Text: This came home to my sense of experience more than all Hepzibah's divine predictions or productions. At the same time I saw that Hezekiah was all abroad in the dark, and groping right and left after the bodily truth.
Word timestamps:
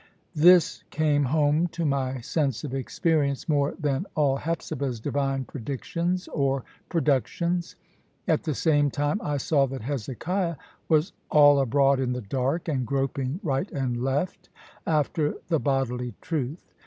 This 0.33 0.83
came 0.89 1.25
home 1.25 1.67
to 1.67 1.85
my 1.85 2.21
sense 2.21 2.63
of 2.63 2.73
experience 2.73 3.47
more 3.47 3.75
than 3.79 4.07
all 4.15 4.37
Hepzibah's 4.37 4.99
divine 4.99 5.45
predictions 5.45 6.27
or 6.29 6.63
productions. 6.89 7.75
At 8.27 8.41
the 8.41 8.55
same 8.55 8.89
time 8.89 9.21
I 9.23 9.37
saw 9.37 9.67
that 9.67 9.83
Hezekiah 9.83 10.55
was 10.89 11.13
all 11.29 11.59
abroad 11.59 11.99
in 11.99 12.13
the 12.13 12.21
dark, 12.21 12.67
and 12.67 12.83
groping 12.83 13.39
right 13.43 13.71
and 13.71 14.03
left 14.03 14.49
after 14.87 15.35
the 15.49 15.59
bodily 15.59 16.15
truth. 16.19 16.65